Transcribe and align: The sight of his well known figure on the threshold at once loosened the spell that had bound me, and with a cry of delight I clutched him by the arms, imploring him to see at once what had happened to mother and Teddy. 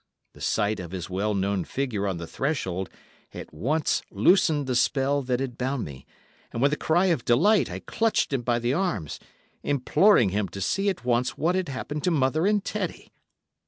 The 0.33 0.41
sight 0.41 0.79
of 0.79 0.89
his 0.89 1.11
well 1.11 1.35
known 1.35 1.63
figure 1.63 2.07
on 2.07 2.17
the 2.17 2.25
threshold 2.25 2.89
at 3.35 3.53
once 3.53 4.01
loosened 4.09 4.65
the 4.65 4.75
spell 4.75 5.21
that 5.21 5.39
had 5.39 5.59
bound 5.59 5.85
me, 5.85 6.07
and 6.51 6.59
with 6.59 6.73
a 6.73 6.75
cry 6.75 7.05
of 7.13 7.23
delight 7.23 7.69
I 7.69 7.81
clutched 7.81 8.33
him 8.33 8.41
by 8.41 8.57
the 8.57 8.73
arms, 8.73 9.19
imploring 9.61 10.29
him 10.29 10.49
to 10.49 10.59
see 10.59 10.89
at 10.89 11.05
once 11.05 11.37
what 11.37 11.53
had 11.53 11.69
happened 11.69 12.03
to 12.05 12.09
mother 12.09 12.47
and 12.47 12.65
Teddy. 12.65 13.11